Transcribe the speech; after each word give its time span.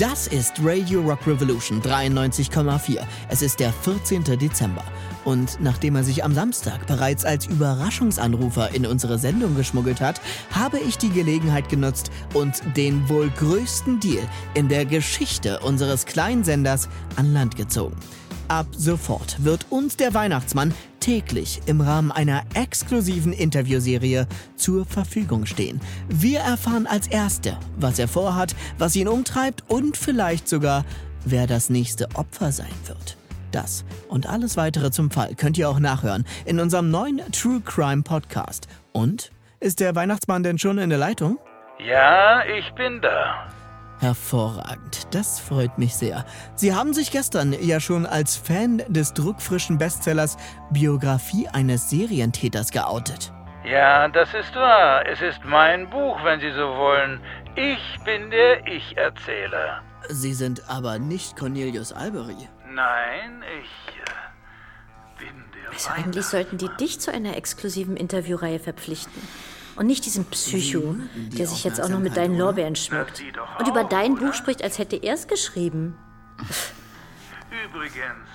Das 0.00 0.28
ist 0.28 0.54
Radio 0.62 1.02
Rock 1.02 1.26
Revolution 1.26 1.82
93,4. 1.82 3.02
Es 3.28 3.42
ist 3.42 3.60
der 3.60 3.70
14. 3.70 4.24
Dezember. 4.24 4.82
Und 5.26 5.58
nachdem 5.60 5.94
er 5.94 6.04
sich 6.04 6.24
am 6.24 6.32
Samstag 6.32 6.86
bereits 6.86 7.26
als 7.26 7.44
Überraschungsanrufer 7.44 8.74
in 8.74 8.86
unsere 8.86 9.18
Sendung 9.18 9.56
geschmuggelt 9.56 10.00
hat, 10.00 10.22
habe 10.52 10.78
ich 10.78 10.96
die 10.96 11.10
Gelegenheit 11.10 11.68
genutzt 11.68 12.10
und 12.32 12.62
den 12.78 13.10
wohl 13.10 13.28
größten 13.28 14.00
Deal 14.00 14.26
in 14.54 14.70
der 14.70 14.86
Geschichte 14.86 15.60
unseres 15.60 16.06
Kleinsenders 16.06 16.88
an 17.16 17.34
Land 17.34 17.56
gezogen. 17.56 17.96
Ab 18.48 18.68
sofort 18.74 19.44
wird 19.44 19.66
uns 19.68 19.98
der 19.98 20.14
Weihnachtsmann 20.14 20.72
täglich 21.00 21.60
im 21.66 21.80
Rahmen 21.80 22.12
einer 22.12 22.42
exklusiven 22.54 23.32
Interviewserie 23.32 24.26
zur 24.56 24.86
Verfügung 24.86 25.46
stehen. 25.46 25.80
Wir 26.08 26.40
erfahren 26.40 26.86
als 26.86 27.08
Erste, 27.08 27.58
was 27.76 27.98
er 27.98 28.08
vorhat, 28.08 28.54
was 28.78 28.94
ihn 28.96 29.08
umtreibt 29.08 29.64
und 29.68 29.96
vielleicht 29.96 30.48
sogar, 30.48 30.84
wer 31.24 31.46
das 31.46 31.70
nächste 31.70 32.08
Opfer 32.14 32.52
sein 32.52 32.68
wird. 32.86 33.16
Das 33.50 33.84
und 34.08 34.28
alles 34.28 34.56
weitere 34.56 34.90
zum 34.90 35.10
Fall 35.10 35.34
könnt 35.34 35.58
ihr 35.58 35.68
auch 35.68 35.80
nachhören 35.80 36.24
in 36.44 36.60
unserem 36.60 36.90
neuen 36.90 37.20
True 37.32 37.60
Crime 37.64 38.02
Podcast. 38.02 38.68
Und? 38.92 39.32
Ist 39.58 39.80
der 39.80 39.94
Weihnachtsmann 39.94 40.42
denn 40.42 40.58
schon 40.58 40.78
in 40.78 40.88
der 40.88 40.98
Leitung? 40.98 41.38
Ja, 41.78 42.42
ich 42.44 42.72
bin 42.74 43.00
da. 43.02 43.50
Hervorragend, 44.00 45.14
das 45.14 45.38
freut 45.38 45.76
mich 45.76 45.94
sehr. 45.94 46.24
Sie 46.54 46.74
haben 46.74 46.94
sich 46.94 47.10
gestern 47.10 47.54
ja 47.60 47.80
schon 47.80 48.06
als 48.06 48.34
Fan 48.34 48.82
des 48.88 49.12
druckfrischen 49.12 49.76
Bestsellers 49.76 50.38
Biografie 50.70 51.48
eines 51.48 51.90
Serientäters 51.90 52.70
geoutet. 52.70 53.30
Ja, 53.62 54.08
das 54.08 54.32
ist 54.32 54.54
wahr. 54.54 55.06
Es 55.06 55.20
ist 55.20 55.44
mein 55.44 55.90
Buch, 55.90 56.18
wenn 56.24 56.40
Sie 56.40 56.50
so 56.50 56.66
wollen. 56.76 57.20
Ich 57.56 57.98
bin 58.04 58.30
der 58.30 58.66
Ich-Erzähler. 58.66 59.82
Sie 60.08 60.32
sind 60.32 60.68
aber 60.70 60.98
nicht 60.98 61.36
Cornelius 61.36 61.92
Albery. 61.92 62.48
Nein, 62.72 63.44
ich 63.60 63.96
äh, 63.98 65.18
bin 65.18 65.44
der 65.54 65.72
Also 65.72 65.90
eigentlich 65.90 66.24
sollten 66.24 66.56
die 66.56 66.70
dich 66.78 67.00
zu 67.00 67.12
einer 67.12 67.36
exklusiven 67.36 67.98
Interviewreihe 67.98 68.60
verpflichten. 68.60 69.20
Und 69.76 69.86
nicht 69.86 70.04
diesen 70.04 70.24
Psycho, 70.26 70.96
der 71.14 71.46
sich 71.46 71.64
jetzt 71.64 71.80
auch 71.80 71.88
noch 71.88 72.00
mit 72.00 72.16
deinen? 72.16 72.36
Lorbeeren 72.36 72.76
schmückt. 72.76 73.22
Und 73.58 73.68
über 73.68 73.84
dein? 73.84 74.16
Buch 74.16 74.34
spricht, 74.34 74.62
als 74.62 74.78
hätte 74.78 74.96
er 74.96 75.14
es 75.14 75.26
geschrieben. 75.28 75.96
Übrigens, 77.64 78.28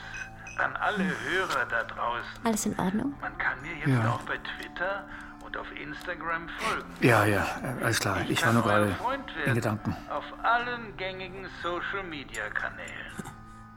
an 0.57 0.75
alle 0.77 1.03
Hörer 1.03 1.65
da 1.69 1.83
draußen. 1.83 2.29
Alles 2.43 2.65
in 2.65 2.77
Ordnung? 2.79 3.13
Man 3.21 3.37
kann 3.37 3.61
mir 3.61 3.75
jetzt 3.77 3.87
Ja. 3.87 4.11
auch 4.11 4.21
bei 4.21 4.37
Twitter 4.37 5.05
und 5.45 5.57
auf 5.57 5.67
Instagram 5.81 6.49
folgen. 6.59 6.89
Ja, 7.01 7.25
ja, 7.25 7.45
alles 7.83 7.99
klar. 7.99 8.21
Ich 8.29 8.39
war 8.41 8.45
kann 8.45 8.53
nur 8.55 8.63
gerade 8.63 8.95
in 9.45 9.55
Gedanken. 9.55 9.95
Auf 10.09 10.23
allen 10.43 10.95
gängigen 10.97 11.47
Social-Media-Kanälen. 11.61 12.89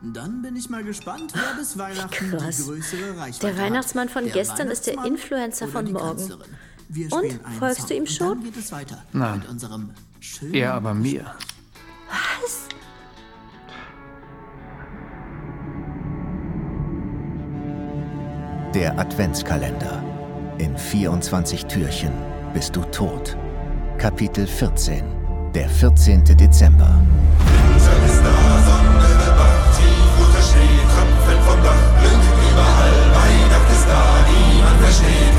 Dann 0.01 0.43
bin 0.43 0.55
ich 0.55 0.71
mal 0.71 0.85
gespannt, 0.85 1.33
wer 1.35 1.55
bis 1.59 1.77
Weihnachten 1.79 2.31
Krass. 2.31 2.57
die 2.59 2.63
größere 2.65 3.19
Reichweite 3.19 3.47
Der 3.55 3.59
Weihnachtsmann 3.63 4.07
hat. 4.07 4.13
von 4.13 4.25
Der 4.25 4.33
gestern 4.33 4.69
ist 4.69 4.87
der 4.87 4.95
Weihnachtsmann 4.97 5.13
Influencer 5.15 5.69
von 5.69 5.93
morgen. 5.93 6.07
Kanzlerin. 6.19 6.57
Wir 6.89 7.13
Und? 7.13 7.39
Folgst 7.59 7.91
du 7.91 7.95
ihm 7.95 8.07
schon? 8.07 8.29
Dann 8.29 8.45
geht 8.45 8.57
es 8.57 8.73
weiter 8.73 9.05
Nein. 9.13 9.41
mit 9.41 9.49
unserem 9.49 9.91
schönen 10.21 10.55
Er 10.55 10.75
aber 10.75 10.95
mir. 10.95 11.35
Der 18.75 18.99
Adventskalender. 18.99 20.03
In 20.59 20.77
24 20.77 21.67
Türchen 21.67 22.13
bist 22.55 22.75
du 22.75 22.81
tot. 22.83 23.37
Kapitel 23.99 24.47
14. 24.47 25.05
Der 25.55 25.69
14. 25.69 26.25
Dezember. 26.25 27.01
Der 34.89 35.38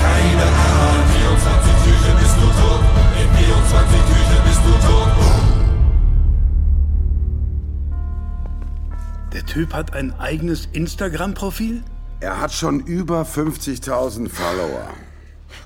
Typ 9.59 9.73
hat 9.73 9.93
ein 9.93 10.17
eigenes 10.17 10.67
Instagram-Profil? 10.71 11.83
Er 12.21 12.39
hat 12.39 12.53
schon 12.53 12.79
über 12.79 13.23
50.000 13.23 14.29
Follower. 14.29 14.87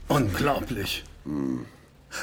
Unglaublich. 0.08 1.04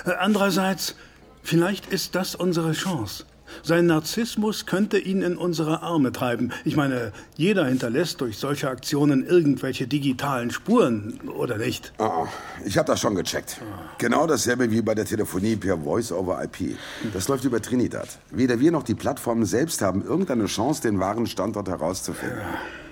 Äh, 0.05 0.11
Andererseits, 0.19 0.97
vielleicht 1.45 1.87
ist 1.87 2.17
das 2.17 2.35
unsere 2.35 2.73
Chance. 2.73 3.25
Sein 3.63 3.87
Narzissmus 3.87 4.67
könnte 4.67 4.99
ihn 4.99 5.23
in 5.23 5.37
unsere 5.37 5.83
Arme 5.83 6.13
treiben. 6.13 6.53
Ich 6.65 6.77
meine, 6.77 7.13
jeder 7.37 7.67
hinterlässt 7.67 8.21
durch 8.21 8.39
solche 8.39 8.69
Aktionen 8.69 9.27
irgendwelche 9.27 9.87
digitalen 9.87 10.51
Spuren, 10.51 11.21
oder 11.37 11.59
nicht? 11.59 11.93
Ah, 11.99 12.27
ich 12.65 12.79
habe 12.79 12.87
das 12.87 13.01
schon 13.01 13.15
gecheckt. 13.15 13.61
Genau 13.99 14.27
dasselbe 14.27 14.71
wie 14.71 14.83
bei 14.83 14.95
der 14.95 15.05
Telefonie 15.05 15.57
per 15.57 15.79
Voice-over-IP. 15.79 16.77
Das 17.13 17.29
läuft 17.29 17.45
über 17.45 17.61
Trinidad. 17.61 18.09
Weder 18.31 18.61
wir 18.61 18.71
noch 18.71 18.83
die 18.83 18.95
Plattformen 18.95 19.45
selbst 19.45 19.83
haben 19.83 20.05
irgendeine 20.05 20.47
Chance, 20.47 20.83
den 20.83 21.01
wahren 21.01 21.27
Standort 21.27 21.69
herauszufinden. 21.69 22.41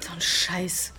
So 0.01 0.13
ein 0.13 0.21
Scheiß. 0.21 0.93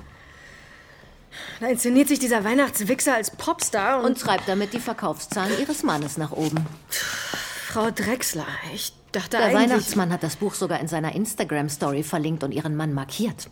Da 1.59 1.67
inszeniert 1.67 2.07
sich 2.07 2.19
dieser 2.19 2.43
Weihnachtswichser 2.43 3.15
als 3.15 3.31
Popstar 3.31 3.99
und, 3.99 4.05
Und 4.05 4.19
treibt 4.19 4.47
damit 4.47 4.73
die 4.73 4.79
Verkaufszahlen 4.79 5.51
ihres 5.59 5.83
Mannes 5.83 6.17
nach 6.17 6.31
oben. 6.31 6.65
Frau 6.89 7.91
Drechsler. 7.91 8.47
Ich 8.73 8.93
dachte 9.11 9.37
Der 9.37 9.45
eigentlich... 9.45 9.69
Weihnachtsmann 9.69 10.11
hat 10.11 10.23
das 10.23 10.35
Buch 10.35 10.53
sogar 10.53 10.79
in 10.79 10.87
seiner 10.87 11.15
Instagram-Story 11.15 12.03
verlinkt 12.03 12.43
und 12.43 12.51
ihren 12.51 12.75
Mann 12.75 12.93
markiert. 12.93 13.49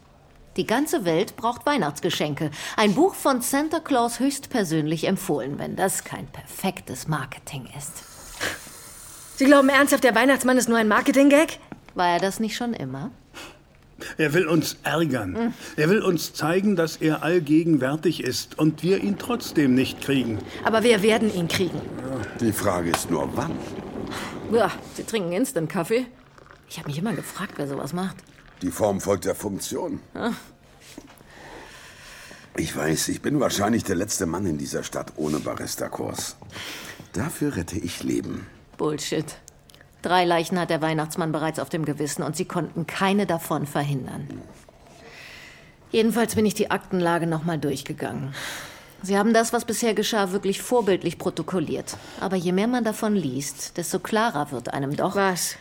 Die 0.58 0.66
ganze 0.66 1.06
Welt 1.06 1.36
braucht 1.36 1.66
Weihnachtsgeschenke. 1.68 2.50
Ein 2.78 2.96
Buch 2.96 3.14
von 3.14 3.42
Santa 3.42 3.80
Claus 3.80 4.20
höchstpersönlich 4.20 5.06
empfohlen, 5.06 5.60
wenn 5.60 5.76
das 5.76 6.04
kein 6.04 6.26
perfektes 6.28 7.08
Marketing 7.08 7.68
ist. 7.78 8.04
Sie 9.36 9.46
glauben 9.46 9.70
ernsthaft, 9.70 10.04
der 10.04 10.16
Weihnachtsmann 10.16 10.58
ist 10.58 10.68
nur 10.68 10.80
ein 10.80 10.88
Marketing-Gag? 10.88 11.60
War 11.94 12.10
er 12.10 12.20
das 12.20 12.40
nicht 12.40 12.56
schon 12.56 12.74
immer? 12.74 13.12
Er 14.18 14.34
will 14.34 14.48
uns 14.48 14.78
ärgern. 14.84 15.54
Er 15.76 15.90
will 15.90 16.02
uns 16.02 16.34
zeigen, 16.34 16.76
dass 16.76 16.98
er 16.98 17.24
allgegenwärtig 17.24 18.24
ist 18.24 18.58
und 18.58 18.84
wir 18.84 19.04
ihn 19.04 19.18
trotzdem 19.18 19.76
nicht 19.76 20.02
kriegen. 20.02 20.40
Aber 20.64 20.84
wir 20.84 21.02
werden 21.02 21.34
ihn 21.34 21.48
kriegen. 21.48 21.82
Die 22.40 22.52
Frage 22.52 22.92
ist 22.92 23.10
nur, 23.10 23.30
wann? 23.36 23.52
Ja, 24.52 24.72
sie 24.96 25.04
trinken 25.04 25.32
Instant-Kaffee. 25.32 26.06
Ich 26.70 26.78
habe 26.78 26.88
mich 26.88 26.98
immer 26.98 27.14
gefragt, 27.14 27.54
wer 27.58 27.68
sowas 27.68 27.94
macht. 27.94 28.16
Die 28.62 28.72
Form 28.72 29.02
folgt 29.02 29.26
der 29.26 29.36
Funktion. 29.36 30.00
Ich 32.56 32.76
weiß, 32.76 33.10
ich 33.10 33.22
bin 33.22 33.40
wahrscheinlich 33.40 33.84
der 33.84 33.96
letzte 33.96 34.26
Mann 34.26 34.46
in 34.46 34.58
dieser 34.58 34.84
Stadt 34.84 35.14
ohne 35.16 35.40
Barista-Kurs. 35.40 36.38
Dafür 37.14 37.56
rette 37.56 37.78
ich 37.78 38.04
Leben. 38.04 38.48
Bullshit. 38.78 39.26
Drei 40.02 40.26
Leichen 40.26 40.60
hat 40.60 40.70
der 40.70 40.82
Weihnachtsmann 40.82 41.32
bereits 41.32 41.60
auf 41.60 41.70
dem 41.70 41.86
Gewissen 41.86 42.24
und 42.24 42.36
sie 42.36 42.46
konnten 42.46 42.88
keine 42.88 43.26
davon 43.26 43.66
verhindern. 43.68 44.28
Jedenfalls 45.92 46.36
bin 46.36 46.46
ich 46.46 46.54
die 46.54 46.72
Aktenlage 46.72 47.28
nochmal 47.28 47.58
durchgegangen. 47.58 48.34
Sie 49.04 49.18
haben 49.18 49.34
das, 49.34 49.54
was 49.54 49.66
bisher 49.66 49.94
geschah, 49.94 50.32
wirklich 50.32 50.62
vorbildlich 50.62 51.18
protokolliert. 51.18 51.98
Aber 52.20 52.36
je 52.36 52.52
mehr 52.52 52.68
man 52.68 52.84
davon 52.84 53.16
liest, 53.16 53.78
desto 53.78 54.00
klarer 54.00 54.52
wird 54.52 54.74
einem 54.74 54.96
doch, 54.96 55.16
Was? 55.16 55.56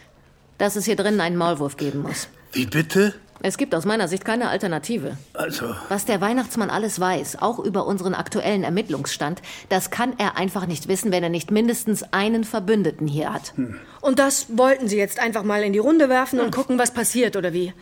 dass 0.59 0.77
es 0.77 0.87
hier 0.87 0.97
drinnen 0.97 1.21
einen 1.21 1.37
Maulwurf 1.37 1.77
geben 1.77 2.03
muss. 2.03 2.29
Wie 2.53 2.67
bitte? 2.67 3.15
Es 3.43 3.59
gibt 3.59 3.75
aus 3.75 3.85
meiner 3.85 4.09
Sicht 4.09 4.25
keine 4.25 4.49
Alternative. 4.49 5.19
Also, 5.35 5.75
Was 5.91 6.07
der 6.07 6.23
Weihnachtsmann 6.23 6.71
alles 6.71 6.99
weiß, 6.99 7.43
auch 7.43 7.59
über 7.59 7.87
unseren 7.87 8.15
aktuellen 8.15 8.65
Ermittlungsstand, 8.65 9.43
das 9.69 9.91
kann 9.91 10.15
er 10.19 10.39
einfach 10.39 10.67
nicht 10.67 10.89
wissen, 10.89 11.13
wenn 11.13 11.23
er 11.23 11.29
nicht 11.29 11.51
mindestens 11.51 12.03
einen 12.15 12.45
Verbündeten 12.45 13.07
hier 13.07 13.33
hat. 13.35 13.53
Und 14.01 14.19
das 14.19 14.47
wollten 14.57 14.89
Sie 14.89 14.97
jetzt 14.97 15.21
einfach 15.21 15.43
mal 15.43 15.63
in 15.63 15.75
die 15.75 15.79
Runde 15.79 16.09
werfen 16.09 16.41
und 16.41 16.55
gucken, 16.55 16.79
was 16.79 16.93
passiert, 16.93 17.37
oder 17.37 17.53
wie? 17.53 17.75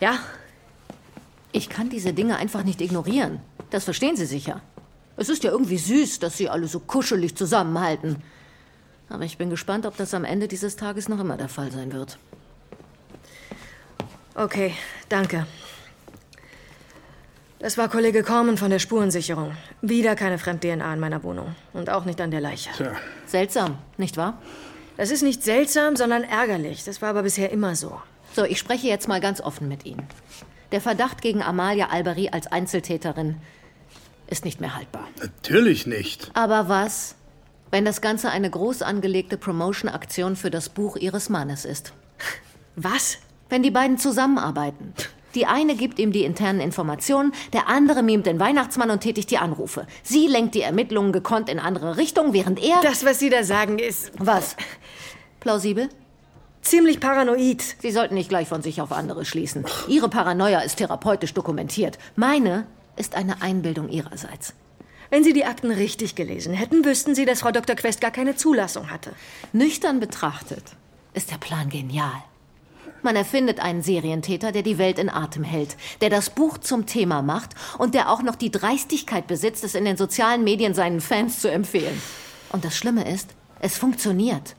Ja? 0.00 0.18
Ich 1.58 1.68
kann 1.68 1.90
diese 1.90 2.12
Dinge 2.12 2.36
einfach 2.36 2.62
nicht 2.62 2.80
ignorieren. 2.80 3.40
Das 3.70 3.82
verstehen 3.82 4.14
Sie 4.14 4.26
sicher. 4.26 4.62
Es 5.16 5.28
ist 5.28 5.42
ja 5.42 5.50
irgendwie 5.50 5.76
süß, 5.76 6.20
dass 6.20 6.36
Sie 6.36 6.48
alle 6.48 6.68
so 6.68 6.78
kuschelig 6.78 7.34
zusammenhalten. 7.34 8.22
Aber 9.08 9.24
ich 9.24 9.38
bin 9.38 9.50
gespannt, 9.50 9.84
ob 9.84 9.96
das 9.96 10.14
am 10.14 10.24
Ende 10.24 10.46
dieses 10.46 10.76
Tages 10.76 11.08
noch 11.08 11.18
immer 11.18 11.36
der 11.36 11.48
Fall 11.48 11.72
sein 11.72 11.92
wird. 11.92 12.16
Okay, 14.36 14.72
danke. 15.08 15.48
Das 17.58 17.76
war 17.76 17.88
Kollege 17.88 18.22
Korman 18.22 18.56
von 18.56 18.70
der 18.70 18.78
Spurensicherung. 18.78 19.50
Wieder 19.82 20.14
keine 20.14 20.38
Fremd-DNA 20.38 20.94
in 20.94 21.00
meiner 21.00 21.24
Wohnung. 21.24 21.56
Und 21.72 21.90
auch 21.90 22.04
nicht 22.04 22.20
an 22.20 22.30
der 22.30 22.40
Leiche. 22.40 22.70
tja, 22.76 22.92
Seltsam, 23.26 23.78
nicht 23.96 24.16
wahr? 24.16 24.40
Das 24.96 25.10
ist 25.10 25.22
nicht 25.22 25.42
seltsam, 25.42 25.96
sondern 25.96 26.22
ärgerlich. 26.22 26.84
Das 26.84 27.02
war 27.02 27.08
aber 27.08 27.24
bisher 27.24 27.50
immer 27.50 27.74
so. 27.74 28.00
So, 28.32 28.44
ich 28.44 28.60
spreche 28.60 28.86
jetzt 28.86 29.08
mal 29.08 29.20
ganz 29.20 29.40
offen 29.40 29.66
mit 29.66 29.84
Ihnen. 29.84 30.06
Der 30.72 30.80
Verdacht 30.80 31.22
gegen 31.22 31.42
Amalia 31.42 31.88
Alberi 31.88 32.28
als 32.30 32.46
Einzeltäterin 32.46 33.36
ist 34.26 34.44
nicht 34.44 34.60
mehr 34.60 34.74
haltbar. 34.76 35.08
natürlich 35.20 35.86
nicht. 35.86 36.30
Aber 36.34 36.68
was, 36.68 37.14
Wenn 37.70 37.84
das 37.84 38.00
Ganze 38.00 38.30
eine 38.30 38.48
groß 38.48 38.80
angelegte 38.82 39.36
Promotion-Aktion 39.36 40.36
für 40.36 40.50
das 40.50 40.70
Buch 40.70 40.96
ihres 40.96 41.28
Mannes 41.28 41.66
ist. 41.66 41.92
Was? 42.76 43.18
Wenn 43.50 43.62
die 43.62 43.70
beiden 43.70 43.98
zusammenarbeiten. 43.98 44.94
Die 45.34 45.44
eine 45.44 45.74
gibt 45.76 45.98
ihm 45.98 46.10
die 46.10 46.24
internen 46.24 46.60
Informationen, 46.60 47.32
der 47.52 47.68
andere 47.68 48.02
mimt 48.02 48.24
den 48.24 48.40
Weihnachtsmann 48.40 48.90
und 48.90 49.00
tätigt 49.00 49.30
die 49.30 49.36
Anrufe. 49.38 49.86
Sie 50.02 50.26
lenkt 50.26 50.54
die 50.54 50.62
Ermittlungen 50.62 51.12
gekonnt 51.12 51.50
in 51.50 51.58
andere 51.58 51.98
Richtungen, 51.98 52.32
während 52.32 52.58
er. 52.62 52.80
Das, 52.82 53.04
was 53.04 53.18
Sie 53.18 53.28
da 53.28 53.44
sagen, 53.44 53.78
ist 53.78 54.12
Was? 54.18 54.56
Plausibel? 55.40 55.90
Ziemlich 56.70 57.00
paranoid. 57.00 57.62
Sie 57.80 57.90
sollten 57.90 58.14
nicht 58.14 58.28
gleich 58.28 58.48
von 58.48 58.62
sich 58.62 58.80
auf 58.80 58.92
andere 58.92 59.24
schließen. 59.24 59.64
Ihre 59.88 60.08
Paranoia 60.08 60.60
ist 60.60 60.76
therapeutisch 60.76 61.34
dokumentiert. 61.34 61.98
Meine 62.16 62.66
ist 62.96 63.14
eine 63.14 63.42
Einbildung 63.42 63.88
ihrerseits. 63.88 64.54
Wenn 65.10 65.24
Sie 65.24 65.32
die 65.32 65.46
Akten 65.46 65.70
richtig 65.70 66.14
gelesen 66.14 66.52
hätten, 66.52 66.84
wüssten 66.84 67.14
Sie, 67.14 67.24
dass 67.24 67.40
Frau 67.40 67.50
Dr. 67.50 67.76
Quest 67.76 68.00
gar 68.00 68.10
keine 68.10 68.36
Zulassung 68.36 68.90
hatte. 68.90 69.12
Nüchtern 69.52 70.00
betrachtet 70.00 70.64
ist 71.14 71.30
der 71.30 71.38
Plan 71.38 71.70
genial. 71.70 72.22
Man 73.02 73.16
erfindet 73.16 73.60
einen 73.60 73.82
Serientäter, 73.82 74.52
der 74.52 74.62
die 74.62 74.76
Welt 74.78 74.98
in 74.98 75.08
Atem 75.08 75.44
hält, 75.44 75.76
der 76.00 76.10
das 76.10 76.30
Buch 76.30 76.58
zum 76.58 76.86
Thema 76.86 77.22
macht 77.22 77.50
und 77.78 77.94
der 77.94 78.10
auch 78.10 78.22
noch 78.22 78.34
die 78.34 78.50
Dreistigkeit 78.50 79.26
besitzt, 79.26 79.64
es 79.64 79.74
in 79.74 79.84
den 79.84 79.96
sozialen 79.96 80.44
Medien 80.44 80.74
seinen 80.74 81.00
Fans 81.00 81.40
zu 81.40 81.50
empfehlen. 81.50 82.00
Und 82.50 82.64
das 82.64 82.76
Schlimme 82.76 83.08
ist, 83.08 83.30
es 83.60 83.78
funktioniert. 83.78 84.56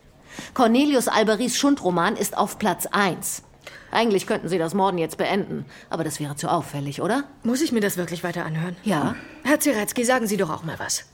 Cornelius 0.53 1.07
Alberis 1.07 1.57
Schundroman 1.57 2.15
ist 2.15 2.37
auf 2.37 2.57
Platz 2.59 2.85
1. 2.85 3.43
Eigentlich 3.91 4.27
könnten 4.27 4.49
Sie 4.49 4.57
das 4.57 4.73
Morden 4.73 4.97
jetzt 4.97 5.17
beenden, 5.17 5.65
aber 5.89 6.03
das 6.03 6.19
wäre 6.19 6.35
zu 6.35 6.47
auffällig, 6.47 7.01
oder? 7.01 7.23
Muss 7.43 7.61
ich 7.61 7.71
mir 7.71 7.81
das 7.81 7.97
wirklich 7.97 8.23
weiter 8.23 8.45
anhören? 8.45 8.75
Ja. 8.83 9.15
Herr 9.43 9.59
Ziretzky, 9.59 10.03
sagen 10.03 10.27
Sie 10.27 10.37
doch 10.37 10.49
auch 10.49 10.63
mal 10.63 10.77
was. 10.77 11.05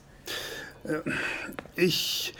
Ich 1.75 2.33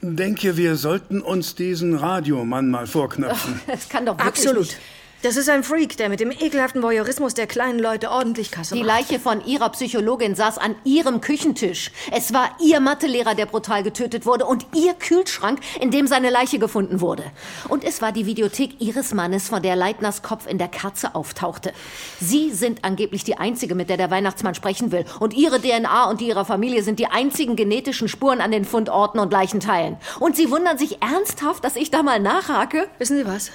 denke, 0.00 0.56
wir 0.56 0.76
sollten 0.76 1.20
uns 1.20 1.54
diesen 1.54 1.94
Radiomann 1.96 2.70
mal 2.70 2.86
vorknöpfen. 2.86 3.60
Es 3.66 3.88
kann 3.88 4.06
doch 4.06 4.14
wirklich 4.14 4.28
Absolut. 4.28 4.66
nicht. 4.66 4.78
Das 5.26 5.36
ist 5.36 5.48
ein 5.48 5.64
Freak, 5.64 5.96
der 5.96 6.08
mit 6.08 6.20
dem 6.20 6.30
ekelhaften 6.30 6.84
Voyeurismus 6.84 7.34
der 7.34 7.48
kleinen 7.48 7.80
Leute 7.80 8.12
ordentlich 8.12 8.52
Kasse 8.52 8.76
Die 8.76 8.84
macht. 8.84 9.10
Leiche 9.10 9.18
von 9.18 9.44
ihrer 9.44 9.70
Psychologin 9.70 10.36
saß 10.36 10.56
an 10.56 10.76
ihrem 10.84 11.20
Küchentisch. 11.20 11.90
Es 12.12 12.32
war 12.32 12.50
ihr 12.62 12.78
Mathelehrer, 12.78 13.34
der 13.34 13.46
brutal 13.46 13.82
getötet 13.82 14.24
wurde 14.24 14.46
und 14.46 14.64
ihr 14.76 14.94
Kühlschrank, 14.94 15.58
in 15.80 15.90
dem 15.90 16.06
seine 16.06 16.30
Leiche 16.30 16.60
gefunden 16.60 17.00
wurde. 17.00 17.24
Und 17.68 17.82
es 17.82 18.00
war 18.00 18.12
die 18.12 18.24
Videothek 18.24 18.80
ihres 18.80 19.14
Mannes, 19.14 19.48
von 19.48 19.60
der 19.60 19.74
Leitners 19.74 20.22
Kopf 20.22 20.46
in 20.46 20.58
der 20.58 20.68
Kerze 20.68 21.16
auftauchte. 21.16 21.72
Sie 22.20 22.52
sind 22.52 22.84
angeblich 22.84 23.24
die 23.24 23.36
einzige, 23.36 23.74
mit 23.74 23.90
der 23.90 23.96
der 23.96 24.12
Weihnachtsmann 24.12 24.54
sprechen 24.54 24.92
will. 24.92 25.06
Und 25.18 25.34
ihre 25.34 25.60
DNA 25.60 26.08
und 26.08 26.20
die 26.20 26.28
ihrer 26.28 26.44
Familie 26.44 26.84
sind 26.84 27.00
die 27.00 27.08
einzigen 27.08 27.56
genetischen 27.56 28.06
Spuren 28.06 28.40
an 28.40 28.52
den 28.52 28.64
Fundorten 28.64 29.18
und 29.18 29.32
Leichenteilen. 29.32 29.96
Und 30.20 30.36
sie 30.36 30.52
wundern 30.52 30.78
sich 30.78 31.02
ernsthaft, 31.02 31.64
dass 31.64 31.74
ich 31.74 31.90
da 31.90 32.04
mal 32.04 32.20
nachhake? 32.20 32.86
Wissen 33.00 33.16
Sie 33.16 33.26
was? 33.26 33.50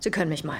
Sie 0.00 0.10
können 0.10 0.28
mich 0.28 0.44
mal. 0.44 0.58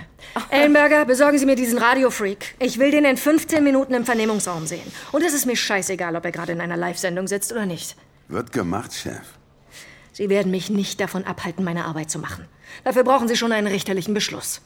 Ellenberger, 0.50 1.04
besorgen 1.04 1.38
Sie 1.38 1.46
mir 1.46 1.54
diesen 1.54 1.78
Radiofreak. 1.78 2.56
Ich 2.58 2.78
will 2.78 2.90
den 2.90 3.04
in 3.04 3.16
15 3.16 3.62
Minuten 3.62 3.94
im 3.94 4.04
Vernehmungsraum 4.04 4.66
sehen. 4.66 4.90
Und 5.12 5.22
es 5.22 5.32
ist 5.32 5.46
mir 5.46 5.56
scheißegal, 5.56 6.16
ob 6.16 6.24
er 6.24 6.32
gerade 6.32 6.52
in 6.52 6.60
einer 6.60 6.76
Live-Sendung 6.76 7.28
sitzt 7.28 7.52
oder 7.52 7.66
nicht. 7.66 7.96
Wird 8.26 8.52
gemacht, 8.52 8.92
Chef. 8.92 9.22
Sie 10.12 10.28
werden 10.28 10.50
mich 10.50 10.68
nicht 10.68 11.00
davon 11.00 11.24
abhalten, 11.24 11.64
meine 11.64 11.84
Arbeit 11.84 12.10
zu 12.10 12.18
machen. 12.18 12.46
Dafür 12.82 13.04
brauchen 13.04 13.28
Sie 13.28 13.36
schon 13.36 13.52
einen 13.52 13.68
richterlichen 13.68 14.14
Beschluss. 14.14 14.60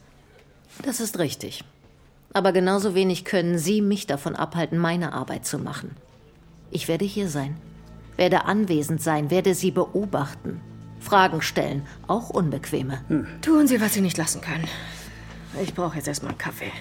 Das 0.82 1.00
ist 1.00 1.18
richtig. 1.18 1.62
Aber 2.32 2.52
genauso 2.52 2.94
wenig 2.94 3.26
können 3.26 3.58
Sie 3.58 3.82
mich 3.82 4.06
davon 4.06 4.34
abhalten, 4.34 4.78
meine 4.78 5.12
Arbeit 5.12 5.44
zu 5.44 5.58
machen. 5.58 5.94
Ich 6.70 6.88
werde 6.88 7.04
hier 7.04 7.28
sein, 7.28 7.58
werde 8.16 8.46
anwesend 8.46 9.02
sein, 9.02 9.30
werde 9.30 9.54
Sie 9.54 9.70
beobachten, 9.70 10.62
Fragen 11.02 11.42
stellen, 11.42 11.86
auch 12.06 12.30
unbequeme. 12.30 13.00
Tun 13.42 13.66
Sie, 13.66 13.80
was 13.80 13.94
Sie 13.94 14.00
nicht 14.00 14.16
lassen 14.16 14.40
können. 14.40 14.68
Ich 15.62 15.74
brauche 15.74 15.96
jetzt 15.96 16.08
erstmal 16.08 16.30
einen 16.30 16.38
Kaffee. 16.38 16.72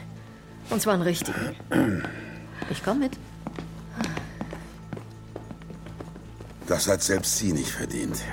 Und 0.69 0.81
zwar 0.81 0.93
einen 0.93 1.03
richtigen. 1.03 1.55
Ich 2.69 2.83
komme 2.83 3.01
mit. 3.01 3.17
Das 6.67 6.87
hat 6.87 7.03
selbst 7.03 7.37
sie 7.37 7.51
nicht 7.51 7.69
verdient. 7.69 8.23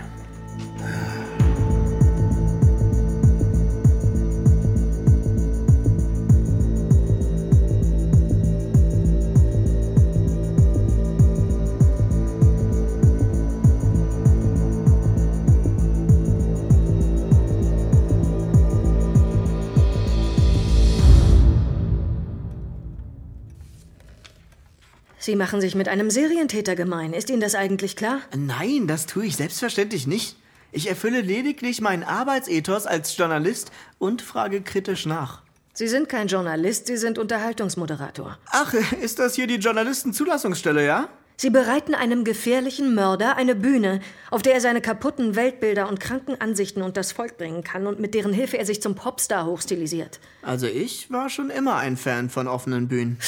Sie 25.20 25.34
machen 25.34 25.60
sich 25.60 25.74
mit 25.74 25.88
einem 25.88 26.10
Serientäter 26.10 26.76
gemein. 26.76 27.12
Ist 27.12 27.28
Ihnen 27.28 27.40
das 27.40 27.56
eigentlich 27.56 27.96
klar? 27.96 28.20
Nein, 28.36 28.86
das 28.86 29.06
tue 29.06 29.26
ich 29.26 29.36
selbstverständlich 29.36 30.06
nicht. 30.06 30.36
Ich 30.70 30.88
erfülle 30.88 31.22
lediglich 31.22 31.80
meinen 31.80 32.04
Arbeitsethos 32.04 32.86
als 32.86 33.16
Journalist 33.16 33.72
und 33.98 34.22
frage 34.22 34.60
kritisch 34.60 35.06
nach. 35.06 35.42
Sie 35.72 35.88
sind 35.88 36.08
kein 36.08 36.28
Journalist, 36.28 36.86
Sie 36.86 36.96
sind 36.96 37.18
Unterhaltungsmoderator. 37.18 38.38
Ach, 38.50 38.74
ist 39.00 39.18
das 39.18 39.34
hier 39.34 39.46
die 39.46 39.56
Journalistenzulassungsstelle, 39.56 40.84
ja? 40.84 41.08
Sie 41.36 41.50
bereiten 41.50 41.94
einem 41.94 42.24
gefährlichen 42.24 42.96
Mörder 42.96 43.36
eine 43.36 43.54
Bühne, 43.54 44.00
auf 44.30 44.42
der 44.42 44.54
er 44.54 44.60
seine 44.60 44.80
kaputten 44.80 45.36
Weltbilder 45.36 45.88
und 45.88 46.00
kranken 46.00 46.40
Ansichten 46.40 46.82
unters 46.82 47.12
Volk 47.12 47.38
bringen 47.38 47.62
kann 47.62 47.86
und 47.86 48.00
mit 48.00 48.14
deren 48.14 48.32
Hilfe 48.32 48.58
er 48.58 48.66
sich 48.66 48.82
zum 48.82 48.96
Popstar 48.96 49.46
hochstilisiert. 49.46 50.18
Also 50.42 50.66
ich 50.66 51.12
war 51.12 51.30
schon 51.30 51.50
immer 51.50 51.76
ein 51.76 51.96
Fan 51.96 52.28
von 52.28 52.48
offenen 52.48 52.88
Bühnen. 52.88 53.18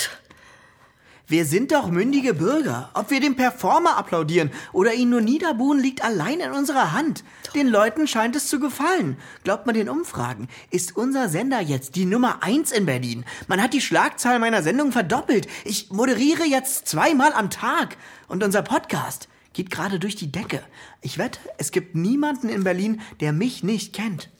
Wir 1.31 1.44
sind 1.44 1.71
doch 1.71 1.88
mündige 1.93 2.35
Bürger. 2.35 2.91
Ob 2.93 3.12
wir 3.12 3.21
dem 3.21 3.37
Performer 3.37 3.97
applaudieren 3.97 4.50
oder 4.73 4.94
ihn 4.94 5.11
nur 5.11 5.21
niederbuhen, 5.21 5.79
liegt 5.79 6.03
allein 6.03 6.41
in 6.41 6.50
unserer 6.50 6.93
Hand. 6.93 7.23
Den 7.55 7.69
Leuten 7.69 8.09
scheint 8.09 8.35
es 8.35 8.49
zu 8.49 8.59
gefallen. 8.59 9.17
Glaubt 9.44 9.65
man 9.65 9.77
den 9.77 9.88
Umfragen, 9.88 10.49
ist 10.73 10.97
unser 10.97 11.29
Sender 11.29 11.61
jetzt 11.61 11.94
die 11.94 12.05
Nummer 12.05 12.43
eins 12.43 12.73
in 12.73 12.85
Berlin. 12.85 13.25
Man 13.47 13.62
hat 13.62 13.75
die 13.75 13.81
Schlagzahl 13.81 14.41
meiner 14.41 14.65
Sendung 14.65 14.91
verdoppelt. 14.91 15.47
Ich 15.65 15.93
moderiere 15.93 16.47
jetzt 16.47 16.88
zweimal 16.88 17.32
am 17.32 17.49
Tag. 17.49 17.97
Und 18.27 18.43
unser 18.43 18.62
Podcast 18.62 19.29
geht 19.53 19.71
gerade 19.71 20.00
durch 20.00 20.17
die 20.17 20.32
Decke. 20.32 20.65
Ich 21.00 21.17
wette, 21.17 21.38
es 21.59 21.71
gibt 21.71 21.94
niemanden 21.94 22.49
in 22.49 22.65
Berlin, 22.65 23.03
der 23.21 23.32
mich 23.32 23.62
nicht 23.62 23.94
kennt. 23.94 24.31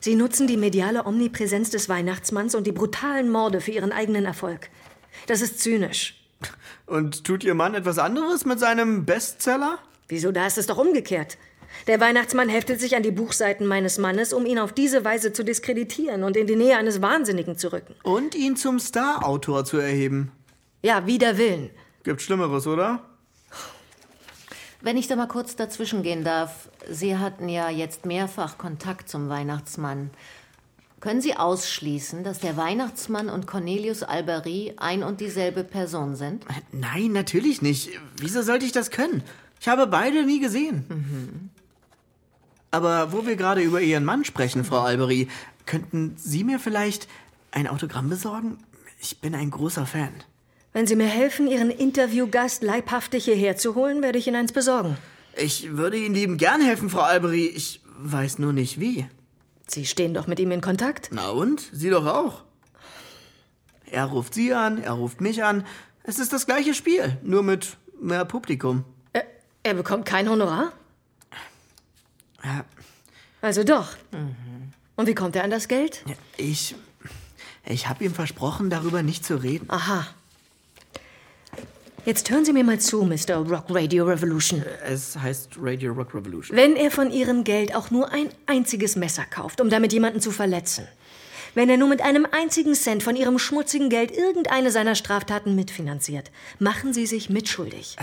Sie 0.00 0.16
nutzen 0.16 0.46
die 0.46 0.58
mediale 0.58 1.06
Omnipräsenz 1.06 1.70
des 1.70 1.88
Weihnachtsmanns 1.88 2.54
und 2.54 2.66
die 2.66 2.72
brutalen 2.72 3.30
Morde 3.30 3.62
für 3.62 3.70
ihren 3.70 3.92
eigenen 3.92 4.26
Erfolg. 4.26 4.68
Das 5.26 5.40
ist 5.40 5.60
zynisch. 5.60 6.16
Und 6.86 7.24
tut 7.24 7.44
Ihr 7.44 7.54
Mann 7.54 7.74
etwas 7.74 7.98
anderes 7.98 8.44
mit 8.44 8.58
seinem 8.58 9.04
Bestseller? 9.04 9.78
Wieso, 10.08 10.32
da 10.32 10.46
ist 10.46 10.58
es 10.58 10.66
doch 10.66 10.78
umgekehrt. 10.78 11.38
Der 11.86 12.00
Weihnachtsmann 12.00 12.48
heftet 12.48 12.80
sich 12.80 12.96
an 12.96 13.02
die 13.02 13.12
Buchseiten 13.12 13.66
meines 13.66 13.98
Mannes, 13.98 14.32
um 14.32 14.44
ihn 14.44 14.58
auf 14.58 14.72
diese 14.72 15.04
Weise 15.04 15.32
zu 15.32 15.44
diskreditieren 15.44 16.24
und 16.24 16.36
in 16.36 16.46
die 16.46 16.56
Nähe 16.56 16.76
eines 16.76 17.00
Wahnsinnigen 17.00 17.56
zu 17.56 17.72
rücken. 17.72 17.94
Und 18.02 18.34
ihn 18.34 18.56
zum 18.56 18.80
Star-Autor 18.80 19.64
zu 19.64 19.78
erheben. 19.78 20.32
Ja, 20.82 21.06
wider 21.06 21.38
Willen. 21.38 21.70
Gibt 22.02 22.22
Schlimmeres, 22.22 22.66
oder? 22.66 23.04
Wenn 24.82 24.96
ich 24.96 25.06
da 25.06 25.16
mal 25.16 25.28
kurz 25.28 25.56
dazwischen 25.56 26.02
gehen 26.02 26.24
darf, 26.24 26.70
Sie 26.88 27.18
hatten 27.18 27.48
ja 27.48 27.68
jetzt 27.68 28.06
mehrfach 28.06 28.56
Kontakt 28.56 29.08
zum 29.10 29.28
Weihnachtsmann. 29.28 30.10
Können 31.00 31.22
Sie 31.22 31.34
ausschließen, 31.34 32.24
dass 32.24 32.40
der 32.40 32.58
Weihnachtsmann 32.58 33.30
und 33.30 33.46
Cornelius 33.46 34.02
Alberi 34.02 34.74
ein 34.76 35.02
und 35.02 35.20
dieselbe 35.20 35.64
Person 35.64 36.14
sind? 36.14 36.44
Nein, 36.72 37.12
natürlich 37.12 37.62
nicht. 37.62 37.90
Wieso 38.18 38.42
sollte 38.42 38.66
ich 38.66 38.72
das 38.72 38.90
können? 38.90 39.22
Ich 39.60 39.68
habe 39.68 39.86
beide 39.86 40.26
nie 40.26 40.40
gesehen. 40.40 41.50
Aber 42.70 43.12
wo 43.12 43.26
wir 43.26 43.36
gerade 43.36 43.62
über 43.62 43.80
Ihren 43.80 44.04
Mann 44.04 44.24
sprechen, 44.24 44.62
Frau 44.62 44.80
Alberi, 44.80 45.28
könnten 45.64 46.14
Sie 46.16 46.44
mir 46.44 46.58
vielleicht 46.58 47.08
ein 47.50 47.66
Autogramm 47.66 48.10
besorgen? 48.10 48.58
Ich 49.00 49.20
bin 49.20 49.34
ein 49.34 49.50
großer 49.50 49.86
Fan. 49.86 50.12
Wenn 50.74 50.86
Sie 50.86 50.96
mir 50.96 51.06
helfen, 51.06 51.48
Ihren 51.48 51.70
Interviewgast 51.70 52.62
leibhaftig 52.62 53.24
hierher 53.24 53.56
zu 53.56 53.74
holen, 53.74 54.02
werde 54.02 54.18
ich 54.18 54.26
Ihnen 54.26 54.36
eins 54.36 54.52
besorgen. 54.52 54.98
Ich 55.36 55.76
würde 55.76 55.96
Ihnen 55.96 56.14
lieben 56.14 56.36
gern 56.36 56.60
helfen, 56.60 56.90
Frau 56.90 57.00
Alberi. 57.00 57.46
Ich 57.46 57.80
weiß 57.98 58.38
nur 58.38 58.52
nicht 58.52 58.78
wie. 58.78 59.06
Sie 59.72 59.86
stehen 59.86 60.14
doch 60.14 60.26
mit 60.26 60.40
ihm 60.40 60.50
in 60.50 60.60
Kontakt. 60.60 61.10
Na 61.12 61.28
und? 61.28 61.68
Sie 61.72 61.90
doch 61.90 62.04
auch. 62.06 62.42
Er 63.86 64.04
ruft 64.06 64.34
Sie 64.34 64.52
an, 64.52 64.82
er 64.82 64.92
ruft 64.92 65.20
mich 65.20 65.44
an. 65.44 65.64
Es 66.02 66.18
ist 66.18 66.32
das 66.32 66.46
gleiche 66.46 66.74
Spiel, 66.74 67.16
nur 67.22 67.42
mit 67.42 67.76
mehr 68.00 68.24
Publikum. 68.24 68.84
Er, 69.12 69.24
er 69.62 69.74
bekommt 69.74 70.06
kein 70.06 70.28
Honorar? 70.28 70.72
Ja, 72.42 72.64
Also 73.42 73.64
doch. 73.64 73.96
Und 74.96 75.06
wie 75.06 75.14
kommt 75.14 75.36
er 75.36 75.44
an 75.44 75.50
das 75.50 75.68
Geld? 75.68 76.04
Ich. 76.36 76.74
Ich 77.66 77.88
habe 77.88 78.04
ihm 78.04 78.14
versprochen, 78.14 78.70
darüber 78.70 79.02
nicht 79.02 79.24
zu 79.24 79.36
reden. 79.36 79.66
Aha. 79.70 80.06
Jetzt 82.06 82.30
hören 82.30 82.46
Sie 82.46 82.54
mir 82.54 82.64
mal 82.64 82.80
zu, 82.80 83.04
Mr. 83.04 83.36
Rock 83.36 83.64
Radio 83.68 84.06
Revolution. 84.06 84.64
Es 84.86 85.18
heißt 85.18 85.58
Radio 85.60 85.92
Rock 85.92 86.14
Revolution. 86.14 86.56
Wenn 86.56 86.74
er 86.74 86.90
von 86.90 87.10
Ihrem 87.10 87.44
Geld 87.44 87.74
auch 87.74 87.90
nur 87.90 88.10
ein 88.10 88.30
einziges 88.46 88.96
Messer 88.96 89.24
kauft, 89.28 89.60
um 89.60 89.68
damit 89.68 89.92
jemanden 89.92 90.20
zu 90.20 90.30
verletzen, 90.30 90.88
wenn 91.54 91.68
er 91.68 91.76
nur 91.76 91.88
mit 91.88 92.00
einem 92.00 92.26
einzigen 92.30 92.74
Cent 92.74 93.02
von 93.02 93.16
Ihrem 93.16 93.38
schmutzigen 93.38 93.90
Geld 93.90 94.16
irgendeine 94.16 94.70
seiner 94.70 94.94
Straftaten 94.94 95.54
mitfinanziert, 95.54 96.30
machen 96.58 96.94
Sie 96.94 97.04
sich 97.04 97.28
mitschuldig. 97.28 97.96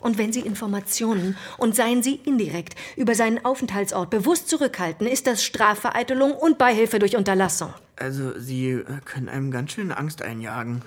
Und 0.00 0.18
wenn 0.18 0.32
Sie 0.32 0.40
Informationen, 0.40 1.36
und 1.58 1.76
seien 1.76 2.02
sie 2.02 2.16
indirekt, 2.24 2.74
über 2.96 3.14
seinen 3.14 3.44
Aufenthaltsort 3.44 4.10
bewusst 4.10 4.48
zurückhalten, 4.48 5.06
ist 5.06 5.28
das 5.28 5.44
Strafvereitelung 5.44 6.32
und 6.32 6.58
Beihilfe 6.58 6.98
durch 6.98 7.16
Unterlassung. 7.16 7.72
Also, 7.96 8.36
Sie 8.38 8.70
äh, 8.70 8.84
können 9.04 9.28
einem 9.28 9.52
ganz 9.52 9.72
schön 9.72 9.92
Angst 9.92 10.20
einjagen. 10.20 10.82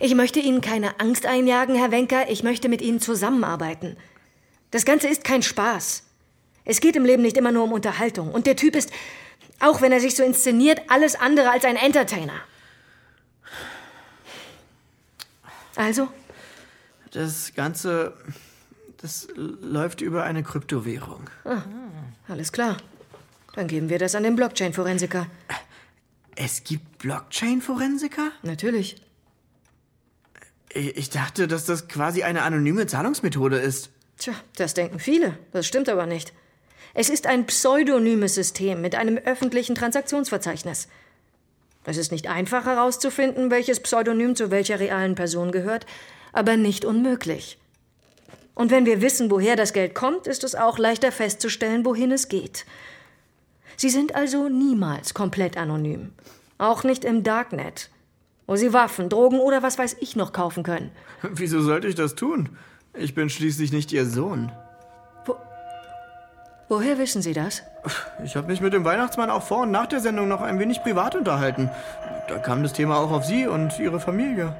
Ich 0.00 0.14
möchte 0.14 0.40
Ihnen 0.40 0.60
keine 0.60 1.00
Angst 1.00 1.26
einjagen, 1.26 1.74
Herr 1.74 1.90
Wenker. 1.90 2.30
Ich 2.30 2.42
möchte 2.42 2.68
mit 2.68 2.82
Ihnen 2.82 3.00
zusammenarbeiten. 3.00 3.96
Das 4.70 4.84
Ganze 4.84 5.08
ist 5.08 5.24
kein 5.24 5.42
Spaß. 5.42 6.02
Es 6.64 6.80
geht 6.80 6.96
im 6.96 7.04
Leben 7.04 7.22
nicht 7.22 7.36
immer 7.36 7.52
nur 7.52 7.64
um 7.64 7.72
Unterhaltung. 7.72 8.32
Und 8.32 8.46
der 8.46 8.56
Typ 8.56 8.74
ist, 8.74 8.90
auch 9.60 9.80
wenn 9.80 9.92
er 9.92 10.00
sich 10.00 10.16
so 10.16 10.22
inszeniert, 10.22 10.82
alles 10.88 11.14
andere 11.14 11.50
als 11.50 11.64
ein 11.64 11.76
Entertainer. 11.76 12.40
Also? 15.76 16.08
Das 17.12 17.54
Ganze, 17.54 18.14
das 19.00 19.28
läuft 19.36 20.00
über 20.00 20.24
eine 20.24 20.42
Kryptowährung. 20.42 21.30
Ah, 21.44 21.62
alles 22.28 22.52
klar. 22.52 22.76
Dann 23.54 23.68
geben 23.68 23.88
wir 23.88 23.98
das 23.98 24.14
an 24.14 24.24
den 24.24 24.34
Blockchain-Forensiker. 24.34 25.26
Es 26.34 26.64
gibt 26.64 26.98
Blockchain-Forensiker? 26.98 28.32
Natürlich. 28.42 28.96
Ich 30.74 31.10
dachte, 31.10 31.46
dass 31.46 31.64
das 31.64 31.88
quasi 31.88 32.24
eine 32.24 32.42
anonyme 32.42 32.86
Zahlungsmethode 32.86 33.58
ist. 33.58 33.90
Tja, 34.18 34.34
das 34.56 34.74
denken 34.74 34.98
viele. 34.98 35.38
Das 35.52 35.66
stimmt 35.66 35.88
aber 35.88 36.06
nicht. 36.06 36.32
Es 36.94 37.08
ist 37.08 37.26
ein 37.26 37.46
pseudonymes 37.46 38.34
System 38.34 38.80
mit 38.80 38.94
einem 38.94 39.18
öffentlichen 39.18 39.74
Transaktionsverzeichnis. 39.74 40.88
Es 41.84 41.96
ist 41.96 42.12
nicht 42.12 42.28
einfach 42.28 42.64
herauszufinden, 42.64 43.50
welches 43.50 43.80
Pseudonym 43.80 44.36
zu 44.36 44.50
welcher 44.50 44.80
realen 44.80 45.14
Person 45.14 45.52
gehört, 45.52 45.86
aber 46.32 46.56
nicht 46.56 46.84
unmöglich. 46.84 47.58
Und 48.54 48.70
wenn 48.70 48.86
wir 48.86 49.00
wissen, 49.00 49.30
woher 49.30 49.56
das 49.56 49.72
Geld 49.72 49.94
kommt, 49.94 50.26
ist 50.26 50.44
es 50.44 50.54
auch 50.54 50.78
leichter 50.78 51.12
festzustellen, 51.12 51.84
wohin 51.84 52.12
es 52.12 52.28
geht. 52.28 52.64
Sie 53.76 53.90
sind 53.90 54.14
also 54.14 54.48
niemals 54.48 55.14
komplett 55.14 55.56
anonym. 55.56 56.12
Auch 56.58 56.84
nicht 56.84 57.04
im 57.04 57.24
Darknet, 57.24 57.90
wo 58.46 58.56
Sie 58.56 58.72
Waffen, 58.72 59.08
Drogen 59.08 59.40
oder 59.40 59.62
was 59.62 59.78
weiß 59.78 59.96
ich 60.00 60.16
noch 60.16 60.32
kaufen 60.32 60.62
können. 60.62 60.90
Wieso 61.22 61.60
sollte 61.60 61.88
ich 61.88 61.94
das 61.94 62.14
tun? 62.14 62.50
Ich 62.96 63.14
bin 63.14 63.28
schließlich 63.28 63.72
nicht 63.72 63.92
Ihr 63.92 64.06
Sohn. 64.06 64.52
Wo, 65.24 65.36
woher 66.68 66.98
wissen 66.98 67.22
Sie 67.22 67.32
das? 67.32 67.62
Ich 68.24 68.36
habe 68.36 68.46
mich 68.46 68.60
mit 68.60 68.72
dem 68.72 68.84
Weihnachtsmann 68.84 69.30
auch 69.30 69.42
vor 69.42 69.62
und 69.62 69.70
nach 69.70 69.86
der 69.86 70.00
Sendung 70.00 70.28
noch 70.28 70.40
ein 70.40 70.58
wenig 70.58 70.82
privat 70.82 71.14
unterhalten. 71.14 71.70
Da 72.28 72.38
kam 72.38 72.62
das 72.62 72.72
Thema 72.72 72.98
auch 72.98 73.10
auf 73.10 73.24
Sie 73.24 73.46
und 73.46 73.78
Ihre 73.78 74.00
Familie. 74.00 74.54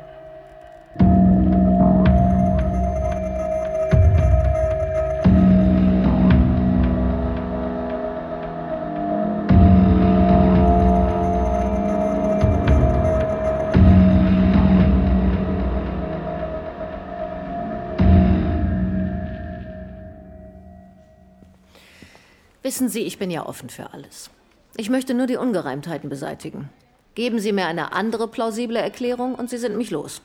Wissen 22.64 22.88
Sie, 22.88 23.02
ich 23.02 23.18
bin 23.18 23.30
ja 23.30 23.44
offen 23.44 23.68
für 23.68 23.92
alles. 23.92 24.30
Ich 24.78 24.88
möchte 24.88 25.12
nur 25.12 25.26
die 25.26 25.36
Ungereimtheiten 25.36 26.08
beseitigen. 26.08 26.70
Geben 27.14 27.38
Sie 27.38 27.52
mir 27.52 27.66
eine 27.66 27.92
andere 27.92 28.26
plausible 28.26 28.78
Erklärung 28.78 29.34
und 29.34 29.50
Sie 29.50 29.58
sind 29.58 29.76
mich 29.76 29.90
los. 29.90 30.22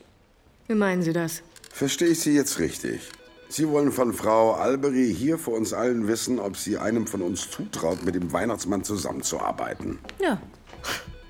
Wie 0.69 0.73
meinen 0.73 1.01
Sie 1.01 1.11
das? 1.11 1.43
Verstehe 1.69 2.07
ich 2.07 2.21
Sie 2.21 2.33
jetzt 2.33 2.57
richtig? 2.59 3.01
Sie 3.49 3.67
wollen 3.67 3.91
von 3.91 4.13
Frau 4.13 4.53
Albery 4.53 5.13
hier 5.13 5.37
vor 5.37 5.55
uns 5.55 5.73
allen 5.73 6.07
wissen, 6.07 6.39
ob 6.39 6.55
sie 6.55 6.77
einem 6.77 7.07
von 7.07 7.21
uns 7.21 7.51
zutraut, 7.51 8.05
mit 8.05 8.15
dem 8.15 8.31
Weihnachtsmann 8.31 8.85
zusammenzuarbeiten. 8.85 9.99
Ja. 10.21 10.39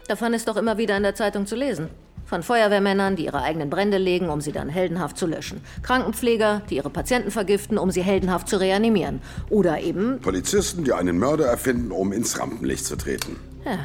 Davon 0.07 0.35
ist 0.35 0.47
doch 0.47 0.57
immer 0.57 0.77
wieder 0.77 0.95
in 0.95 1.03
der 1.03 1.15
Zeitung 1.15 1.47
zu 1.47 1.55
lesen. 1.55 1.89
Von 2.29 2.43
Feuerwehrmännern, 2.43 3.15
die 3.15 3.25
ihre 3.25 3.41
eigenen 3.41 3.71
Brände 3.71 3.97
legen, 3.97 4.29
um 4.29 4.39
sie 4.39 4.51
dann 4.51 4.69
heldenhaft 4.69 5.17
zu 5.17 5.25
löschen. 5.25 5.61
Krankenpfleger, 5.81 6.61
die 6.69 6.75
ihre 6.75 6.91
Patienten 6.91 7.31
vergiften, 7.31 7.79
um 7.79 7.89
sie 7.89 8.03
heldenhaft 8.03 8.47
zu 8.47 8.57
reanimieren. 8.57 9.19
Oder 9.49 9.81
eben. 9.81 10.19
Polizisten, 10.19 10.83
die 10.83 10.93
einen 10.93 11.17
Mörder 11.17 11.47
erfinden, 11.47 11.91
um 11.91 12.11
ins 12.11 12.39
Rampenlicht 12.39 12.85
zu 12.85 12.97
treten. 12.97 13.39
Ja. 13.65 13.79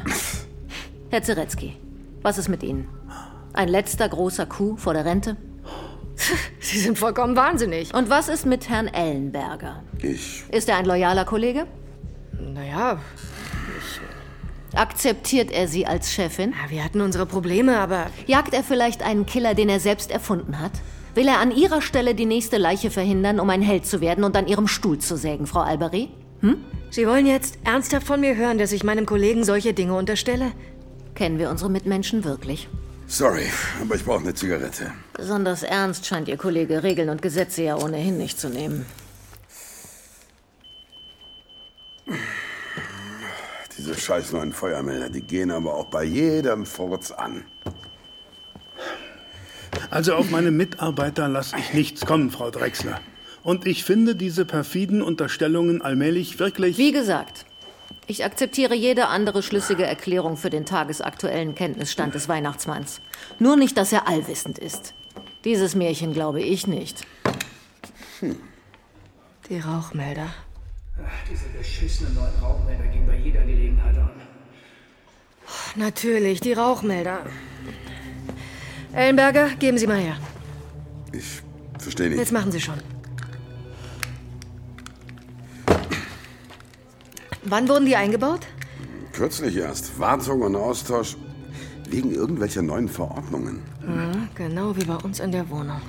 Herr 1.09 1.23
Zeretzky, 1.23 1.75
was 2.21 2.37
ist 2.37 2.47
mit 2.47 2.61
Ihnen? 2.61 2.87
Ein 3.53 3.67
letzter 3.67 4.07
großer 4.07 4.45
Coup 4.45 4.79
vor 4.79 4.93
der 4.93 5.05
Rente? 5.05 5.37
Sie 6.59 6.77
sind 6.77 6.99
vollkommen 6.99 7.35
wahnsinnig. 7.35 7.95
Und 7.95 8.11
was 8.11 8.29
ist 8.29 8.45
mit 8.45 8.69
Herrn 8.69 8.87
Ellenberger? 8.87 9.81
Ich. 10.03 10.43
Ist 10.51 10.69
er 10.69 10.77
ein 10.77 10.85
loyaler 10.85 11.25
Kollege? 11.25 11.65
Naja, 12.39 12.99
Akzeptiert 14.75 15.51
er 15.51 15.67
Sie 15.67 15.85
als 15.85 16.11
Chefin? 16.11 16.51
Ja, 16.51 16.69
wir 16.69 16.83
hatten 16.83 17.01
unsere 17.01 17.25
Probleme, 17.25 17.79
aber. 17.79 18.07
Jagt 18.27 18.53
er 18.53 18.63
vielleicht 18.63 19.03
einen 19.03 19.25
Killer, 19.25 19.53
den 19.53 19.69
er 19.69 19.79
selbst 19.79 20.11
erfunden 20.11 20.59
hat? 20.59 20.73
Will 21.15 21.27
er 21.29 21.39
an 21.39 21.51
Ihrer 21.51 21.81
Stelle 21.81 22.13
die 22.13 22.25
nächste 22.25 22.57
Leiche 22.57 22.91
verhindern, 22.91 23.39
um 23.39 23.49
ein 23.49 23.61
Held 23.61 23.85
zu 23.85 24.01
werden 24.01 24.25
und 24.25 24.35
an 24.35 24.47
Ihrem 24.47 24.67
Stuhl 24.67 24.99
zu 24.99 25.15
sägen, 25.15 25.47
Frau 25.47 25.61
Albery? 25.61 26.09
Hm? 26.41 26.57
Sie 26.89 27.07
wollen 27.07 27.25
jetzt 27.25 27.57
ernsthaft 27.63 28.05
von 28.05 28.19
mir 28.19 28.35
hören, 28.35 28.57
dass 28.57 28.73
ich 28.73 28.83
meinem 28.83 29.05
Kollegen 29.05 29.45
solche 29.45 29.73
Dinge 29.73 29.95
unterstelle? 29.95 30.51
Kennen 31.15 31.39
wir 31.39 31.49
unsere 31.49 31.71
Mitmenschen 31.71 32.25
wirklich? 32.25 32.67
Sorry, 33.07 33.45
aber 33.81 33.95
ich 33.95 34.03
brauche 34.03 34.19
eine 34.19 34.33
Zigarette. 34.33 34.91
Besonders 35.13 35.63
ernst 35.63 36.05
scheint 36.05 36.27
Ihr 36.27 36.37
Kollege 36.37 36.83
Regeln 36.83 37.09
und 37.09 37.21
Gesetze 37.21 37.63
ja 37.63 37.77
ohnehin 37.77 38.17
nicht 38.17 38.39
zu 38.39 38.49
nehmen. 38.49 38.85
Diese 43.77 43.93
scheiß 44.05 44.31
neuen 44.33 44.53
Feuermelder, 44.53 45.09
die 45.09 45.21
gehen 45.21 45.51
aber 45.51 45.73
auch 45.73 45.85
bei 45.85 46.03
jedem 46.03 46.65
Furz 46.65 47.11
an. 47.11 47.43
Also 49.89 50.13
auf 50.13 50.29
meine 50.29 50.51
Mitarbeiter 50.51 51.27
lasse 51.27 51.55
ich 51.57 51.73
nichts 51.73 52.05
kommen, 52.05 52.31
Frau 52.31 52.49
Drechsler. 52.51 53.01
Und 53.43 53.67
ich 53.67 53.83
finde 53.83 54.15
diese 54.15 54.45
perfiden 54.45 55.01
Unterstellungen 55.01 55.81
allmählich 55.81 56.39
wirklich. 56.39 56.77
Wie 56.77 56.91
gesagt, 56.91 57.45
ich 58.07 58.23
akzeptiere 58.23 58.75
jede 58.75 59.07
andere 59.07 59.43
schlüssige 59.43 59.85
Erklärung 59.85 60.37
für 60.37 60.49
den 60.49 60.65
tagesaktuellen 60.65 61.55
Kenntnisstand 61.55 62.15
des 62.15 62.29
Weihnachtsmanns. 62.29 63.01
Nur 63.39 63.55
nicht, 63.55 63.77
dass 63.77 63.91
er 63.91 64.07
allwissend 64.07 64.59
ist. 64.59 64.93
Dieses 65.43 65.75
Märchen 65.75 66.13
glaube 66.13 66.41
ich 66.41 66.67
nicht. 66.67 67.05
Hm. 68.19 68.37
Die 69.49 69.59
Rauchmelder. 69.59 70.27
Ach, 71.03 71.29
diese 71.29 71.45
beschissenen 71.57 72.13
neuen 72.15 72.33
Rauchmelder 72.41 72.85
gehen 72.85 73.05
bei 73.05 73.17
jeder 73.17 73.41
Gelegenheit 73.41 73.97
an. 73.97 74.11
Natürlich, 75.75 76.39
die 76.39 76.53
Rauchmelder. 76.53 77.25
Ellenberger, 78.93 79.49
geben 79.59 79.77
Sie 79.77 79.87
mal 79.87 79.97
her. 79.99 80.17
Ich 81.11 81.41
verstehe 81.79 82.09
nicht. 82.09 82.19
Jetzt 82.19 82.31
machen 82.31 82.51
Sie 82.51 82.61
schon. 82.61 82.79
Wann 87.43 87.67
wurden 87.67 87.85
die 87.85 87.95
eingebaut? 87.95 88.47
Kürzlich 89.11 89.55
erst. 89.57 89.99
Wartung 89.99 90.41
und 90.41 90.55
Austausch 90.55 91.15
wegen 91.89 92.11
irgendwelcher 92.11 92.61
neuen 92.61 92.89
Verordnungen. 92.89 93.61
Ja, 93.81 94.27
genau 94.33 94.75
wie 94.75 94.85
bei 94.85 94.95
uns 94.95 95.19
in 95.19 95.31
der 95.31 95.47
Wohnung. 95.49 95.81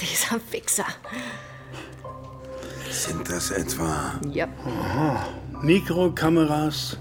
Dieser 0.00 0.40
Wichser. 0.50 0.86
Sind 3.02 3.28
das 3.28 3.50
etwa? 3.50 4.20
Ja. 4.30 4.46
Aha. 4.64 5.26
Mikrokameras 5.60 6.96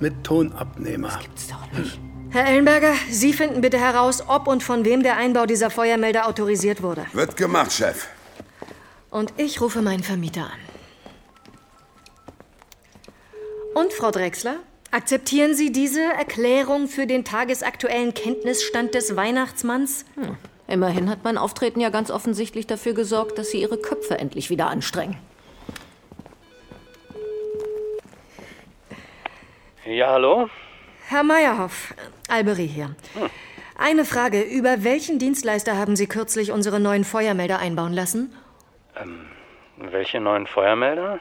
mit 0.00 0.24
Tonabnehmer. 0.24 1.10
Das 1.10 1.20
gibt's 1.20 1.46
doch 1.46 1.78
nicht. 1.78 2.00
Herr 2.30 2.48
Ellenberger, 2.48 2.92
Sie 3.08 3.32
finden 3.32 3.60
bitte 3.60 3.78
heraus, 3.78 4.24
ob 4.26 4.48
und 4.48 4.64
von 4.64 4.84
wem 4.84 5.04
der 5.04 5.16
Einbau 5.16 5.46
dieser 5.46 5.70
Feuermelder 5.70 6.26
autorisiert 6.26 6.82
wurde. 6.82 7.06
Wird 7.12 7.36
gemacht, 7.36 7.72
Chef. 7.72 8.08
Und 9.10 9.32
ich 9.36 9.60
rufe 9.60 9.80
meinen 9.80 10.02
Vermieter 10.02 10.42
an. 10.42 10.58
Und, 13.76 13.92
Frau 13.92 14.10
Drechsler, 14.10 14.56
akzeptieren 14.90 15.54
Sie 15.54 15.70
diese 15.70 16.02
Erklärung 16.02 16.88
für 16.88 17.06
den 17.06 17.24
tagesaktuellen 17.24 18.12
Kenntnisstand 18.12 18.94
des 18.94 19.14
Weihnachtsmanns? 19.14 20.04
Hm. 20.16 20.36
Immerhin 20.66 21.08
hat 21.08 21.22
mein 21.22 21.38
Auftreten 21.38 21.78
ja 21.78 21.90
ganz 21.90 22.10
offensichtlich 22.10 22.66
dafür 22.66 22.94
gesorgt, 22.94 23.38
dass 23.38 23.50
Sie 23.50 23.60
Ihre 23.60 23.78
Köpfe 23.78 24.18
endlich 24.18 24.50
wieder 24.50 24.66
anstrengen. 24.66 25.16
Ja, 29.86 30.12
hallo? 30.12 30.48
Herr 31.08 31.22
Meyerhoff, 31.22 31.94
Albery 32.28 32.66
hier. 32.66 32.96
Hm. 33.14 33.28
Eine 33.76 34.04
Frage. 34.06 34.40
Über 34.40 34.82
welchen 34.82 35.18
Dienstleister 35.18 35.76
haben 35.76 35.94
Sie 35.94 36.06
kürzlich 36.06 36.52
unsere 36.52 36.80
neuen 36.80 37.04
Feuermelder 37.04 37.58
einbauen 37.58 37.92
lassen? 37.92 38.32
Ähm, 38.96 39.26
welche 39.76 40.20
neuen 40.20 40.46
Feuermelder? 40.46 41.18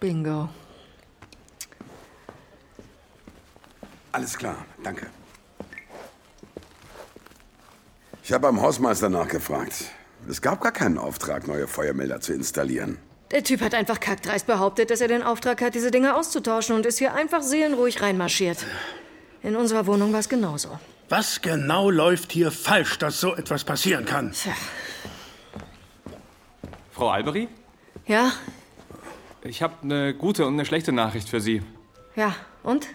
Bingo. 0.00 0.48
Alles 4.12 4.38
klar, 4.38 4.56
danke. 4.82 5.06
Ich 8.22 8.32
habe 8.32 8.42
beim 8.42 8.62
Hausmeister 8.62 9.10
nachgefragt. 9.10 9.84
Es 10.28 10.40
gab 10.40 10.60
gar 10.60 10.72
keinen 10.72 10.96
Auftrag, 10.96 11.46
neue 11.46 11.66
Feuermelder 11.66 12.20
zu 12.20 12.32
installieren. 12.32 12.98
Der 13.32 13.42
Typ 13.42 13.62
hat 13.62 13.74
einfach 13.74 13.98
kackdreist 13.98 14.46
behauptet, 14.46 14.90
dass 14.90 15.00
er 15.00 15.08
den 15.08 15.22
Auftrag 15.22 15.60
hat, 15.62 15.74
diese 15.74 15.90
Dinge 15.90 16.14
auszutauschen 16.16 16.76
und 16.76 16.84
ist 16.86 16.98
hier 16.98 17.14
einfach 17.14 17.42
seelenruhig 17.42 18.02
reinmarschiert. 18.02 18.66
In 19.42 19.56
unserer 19.56 19.86
Wohnung 19.86 20.12
war 20.12 20.20
es 20.20 20.28
genauso. 20.28 20.78
Was 21.08 21.40
genau 21.42 21.90
läuft 21.90 22.30
hier 22.32 22.50
falsch, 22.50 22.98
dass 22.98 23.20
so 23.20 23.34
etwas 23.34 23.64
passieren 23.64 24.04
kann? 24.04 24.32
Tja. 24.32 24.52
Frau 26.92 27.08
Albery? 27.10 27.48
Ja, 28.06 28.32
Ich 29.42 29.62
habe 29.62 29.74
eine 29.82 30.14
gute 30.14 30.46
und 30.46 30.54
eine 30.54 30.64
schlechte 30.64 30.92
Nachricht 30.92 31.28
für 31.28 31.40
Sie. 31.40 31.62
ja. 32.14 32.34
Und? 32.62 32.86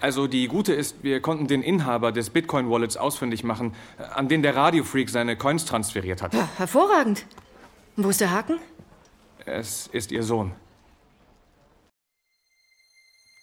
Also 0.00 0.26
die 0.26 0.48
gute 0.48 0.72
ist, 0.74 1.02
wir 1.02 1.20
konnten 1.20 1.46
den 1.46 1.62
Inhaber 1.62 2.12
des 2.12 2.28
Bitcoin-Wallets 2.30 2.96
ausfindig 2.98 3.42
machen, 3.44 3.74
an 4.14 4.28
den 4.28 4.42
der 4.42 4.54
Radiofreak 4.56 5.08
seine 5.08 5.36
Coins 5.36 5.64
transferiert 5.64 6.20
hat. 6.22 6.34
Ja, 6.34 6.48
hervorragend. 6.58 7.24
Wo 7.96 8.10
ist 8.10 8.20
der 8.20 8.30
Haken? 8.30 8.58
Es 9.46 9.88
ist 9.88 10.10
Ihr 10.12 10.22
Sohn. 10.22 10.52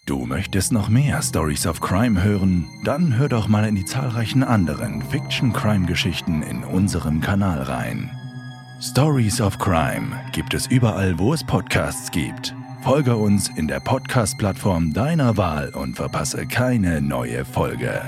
Du 0.08 0.26
möchtest 0.26 0.72
noch 0.72 0.90
mehr 0.90 1.22
Stories 1.22 1.68
of 1.68 1.80
Crime 1.80 2.24
hören? 2.24 2.68
Dann 2.84 3.18
hör 3.18 3.30
doch 3.30 3.48
mal 3.48 3.68
in 3.68 3.76
die 3.76 3.86
zahlreichen 3.86 4.44
anderen 4.44 5.04
Fiction-Crime-Geschichten 5.04 6.42
in 6.42 6.64
unserem 6.64 7.22
Kanal 7.22 7.62
rein. 7.62 8.10
Stories 8.82 9.40
of 9.40 9.60
Crime 9.60 10.20
gibt 10.32 10.56
es 10.56 10.66
überall, 10.66 11.20
wo 11.20 11.34
es 11.34 11.44
Podcasts 11.44 12.10
gibt. 12.10 12.56
Folge 12.82 13.16
uns 13.16 13.50
in 13.50 13.68
der 13.68 13.80
Podcast-Plattform 13.80 14.92
deiner 14.92 15.38
Wahl 15.38 15.70
und 15.70 15.98
verpasse 15.98 16.48
keine 16.48 17.00
neue 17.00 17.46
Folge. 17.46 18.02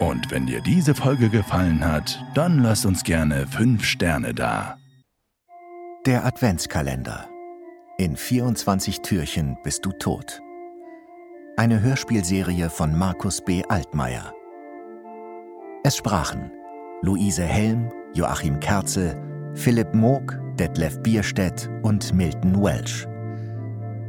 Und 0.00 0.32
wenn 0.32 0.46
dir 0.46 0.60
diese 0.62 0.96
Folge 0.96 1.28
gefallen 1.28 1.86
hat, 1.86 2.20
dann 2.34 2.58
lass 2.58 2.84
uns 2.84 3.04
gerne 3.04 3.46
5 3.46 3.84
Sterne 3.84 4.34
da. 4.34 4.79
Der 6.06 6.24
Adventskalender. 6.24 7.28
In 7.98 8.16
24 8.16 9.02
Türchen 9.02 9.58
bist 9.62 9.84
du 9.84 9.92
tot. 9.92 10.40
Eine 11.58 11.82
Hörspielserie 11.82 12.70
von 12.70 12.96
Markus 12.96 13.42
B. 13.42 13.62
Altmaier. 13.68 14.32
Es 15.84 15.98
sprachen 15.98 16.50
Luise 17.02 17.42
Helm, 17.42 17.92
Joachim 18.14 18.58
Kerzel, 18.60 19.14
Philipp 19.52 19.92
Moog, 19.92 20.40
Detlef 20.58 20.98
Bierstedt 21.02 21.68
und 21.82 22.14
Milton 22.14 22.62
Welsh. 22.62 23.06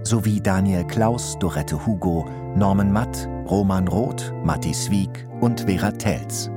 Sowie 0.04 0.40
Daniel 0.40 0.88
Klaus, 0.88 1.38
Dorette 1.40 1.86
Hugo, 1.86 2.26
Norman 2.56 2.94
Matt, 2.94 3.28
Roman 3.50 3.90
Roth, 3.90 4.34
Matti 4.46 4.74
Swieg 4.74 5.28
und 5.42 5.66
Vera 5.68 5.92
Telz. 5.92 6.50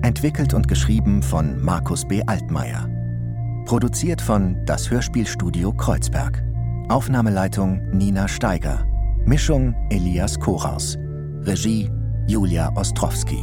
Entwickelt 0.00 0.54
und 0.54 0.66
geschrieben 0.66 1.22
von 1.22 1.62
Markus 1.62 2.08
B. 2.08 2.22
Altmaier. 2.26 2.88
Produziert 3.70 4.20
von 4.20 4.56
Das 4.66 4.90
Hörspielstudio 4.90 5.72
Kreuzberg. 5.72 6.42
Aufnahmeleitung 6.88 7.80
Nina 7.92 8.26
Steiger. 8.26 8.84
Mischung 9.24 9.76
Elias 9.90 10.40
Koraus. 10.40 10.98
Regie 11.42 11.88
Julia 12.26 12.72
Ostrowski. 12.74 13.38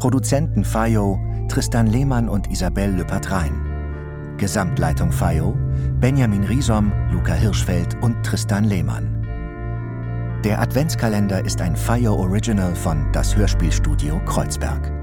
Produzenten 0.00 0.64
FAIO 0.64 1.20
Tristan 1.48 1.86
Lehmann 1.86 2.28
und 2.28 2.50
Isabel 2.50 2.90
Lüppert-Rhein. 2.90 4.34
Gesamtleitung 4.38 5.12
FAIO 5.12 5.56
Benjamin 6.00 6.42
Riesom, 6.42 6.92
Luca 7.12 7.34
Hirschfeld 7.34 7.96
und 8.02 8.20
Tristan 8.26 8.64
Lehmann. 8.64 10.40
Der 10.42 10.60
Adventskalender 10.60 11.44
ist 11.44 11.60
ein 11.60 11.76
FAIO 11.76 12.16
Original 12.16 12.74
von 12.74 13.06
Das 13.12 13.36
Hörspielstudio 13.36 14.20
Kreuzberg. 14.24 14.99